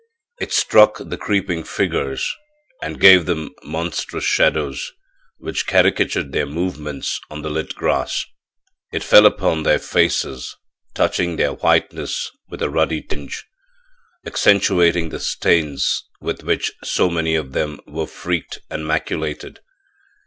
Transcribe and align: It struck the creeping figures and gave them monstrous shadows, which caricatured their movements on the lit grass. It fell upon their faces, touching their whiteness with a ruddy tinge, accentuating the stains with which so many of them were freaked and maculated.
It 0.39 0.51
struck 0.51 0.97
the 0.99 1.15
creeping 1.15 1.63
figures 1.63 2.33
and 2.81 2.99
gave 2.99 3.27
them 3.27 3.51
monstrous 3.61 4.23
shadows, 4.23 4.91
which 5.37 5.67
caricatured 5.67 6.31
their 6.31 6.47
movements 6.47 7.19
on 7.29 7.43
the 7.43 7.51
lit 7.51 7.75
grass. 7.75 8.25
It 8.91 9.03
fell 9.03 9.27
upon 9.27 9.61
their 9.61 9.77
faces, 9.77 10.55
touching 10.95 11.35
their 11.35 11.53
whiteness 11.53 12.31
with 12.49 12.63
a 12.63 12.69
ruddy 12.71 13.03
tinge, 13.03 13.45
accentuating 14.25 15.09
the 15.09 15.19
stains 15.19 16.03
with 16.19 16.41
which 16.41 16.71
so 16.83 17.07
many 17.07 17.35
of 17.35 17.51
them 17.51 17.79
were 17.85 18.07
freaked 18.07 18.57
and 18.71 18.83
maculated. 18.87 19.59